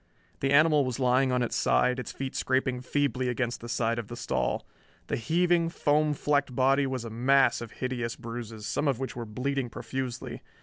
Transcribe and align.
The 0.39 0.51
animal 0.51 0.83
was 0.83 0.99
lying 0.99 1.31
on 1.31 1.43
its 1.43 1.55
side, 1.55 1.99
its 1.99 2.11
feet 2.11 2.35
scraping 2.35 2.81
feebly 2.81 3.29
against 3.29 3.61
the 3.61 3.69
side 3.69 3.99
of 3.99 4.07
the 4.07 4.15
stall. 4.15 4.65
The 5.05 5.15
heaving, 5.15 5.69
foam 5.69 6.15
flecked 6.15 6.55
body 6.55 6.87
was 6.87 7.05
a 7.05 7.11
mass 7.11 7.61
of 7.61 7.73
hideous 7.73 8.15
bruises, 8.15 8.65
some 8.65 8.87
of 8.87 8.97
which 8.97 9.15
were 9.15 9.25
bleeding 9.27 9.69
profusely. 9.69 10.41